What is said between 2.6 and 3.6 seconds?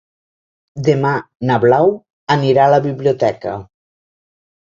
a la biblioteca.